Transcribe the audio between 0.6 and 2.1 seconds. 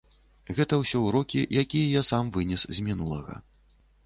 ўсё ўрокі, якія я